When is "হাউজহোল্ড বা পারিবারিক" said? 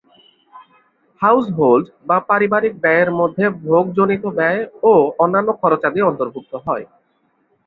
1.21-2.73